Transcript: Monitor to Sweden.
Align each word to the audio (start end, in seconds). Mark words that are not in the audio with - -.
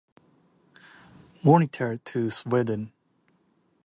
Monitor 1.45 1.95
to 1.99 2.31
Sweden. 2.31 2.91